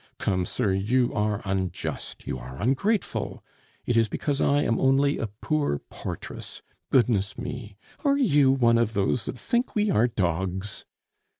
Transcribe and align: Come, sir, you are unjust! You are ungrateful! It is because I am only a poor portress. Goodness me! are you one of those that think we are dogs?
Come, 0.17 0.47
sir, 0.47 0.73
you 0.73 1.13
are 1.13 1.43
unjust! 1.45 2.25
You 2.25 2.39
are 2.39 2.59
ungrateful! 2.59 3.43
It 3.85 3.95
is 3.95 4.09
because 4.09 4.41
I 4.41 4.63
am 4.63 4.79
only 4.79 5.19
a 5.19 5.27
poor 5.27 5.77
portress. 5.77 6.63
Goodness 6.91 7.37
me! 7.37 7.77
are 8.03 8.17
you 8.17 8.51
one 8.51 8.79
of 8.79 8.93
those 8.95 9.25
that 9.25 9.37
think 9.37 9.75
we 9.75 9.91
are 9.91 10.07
dogs? 10.07 10.85